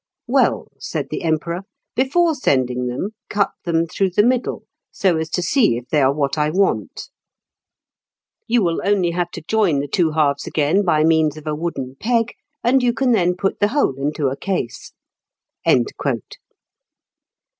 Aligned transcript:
'Well,' 0.25 0.69
said 0.79 1.09
the 1.11 1.21
Emperor, 1.21 1.61
'before 1.95 2.33
sending 2.33 2.87
them, 2.87 3.11
cut 3.29 3.51
them 3.65 3.85
through 3.85 4.09
the 4.09 4.23
middle, 4.25 4.63
so 4.91 5.17
as 5.17 5.29
to 5.29 5.43
see 5.43 5.77
if 5.77 5.89
they 5.89 6.01
are 6.01 6.11
what 6.11 6.39
I 6.39 6.49
want; 6.49 7.11
you 8.47 8.63
will 8.63 8.81
only 8.83 9.11
have 9.11 9.29
to 9.33 9.43
join 9.43 9.79
the 9.79 9.87
two 9.87 10.09
halves 10.13 10.47
again 10.47 10.83
by 10.83 11.03
means 11.03 11.37
of 11.37 11.45
a 11.45 11.53
wooden 11.53 11.97
peg, 11.99 12.33
and 12.63 12.81
you 12.81 12.93
can 12.93 13.11
then 13.11 13.35
put 13.35 13.59
the 13.59 13.67
whole 13.67 13.93
into 13.99 14.29
a 14.29 14.35
case.'" 14.35 14.91